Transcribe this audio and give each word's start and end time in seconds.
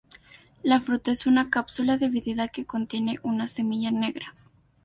La 0.63 0.79
fruta 0.79 1.11
es 1.11 1.27
una 1.27 1.51
cápsula 1.51 1.95
dividida 1.95 2.47
que 2.47 2.65
contiene 2.65 3.19
una 3.21 3.47
semilla 3.47 3.91
negra. 3.91 4.33